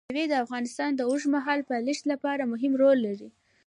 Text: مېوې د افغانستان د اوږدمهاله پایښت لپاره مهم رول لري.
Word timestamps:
مېوې 0.13 0.23
د 0.29 0.33
افغانستان 0.43 0.89
د 0.95 1.01
اوږدمهاله 1.09 1.67
پایښت 1.71 2.03
لپاره 2.11 2.49
مهم 2.53 2.73
رول 2.81 2.97
لري. 3.07 3.29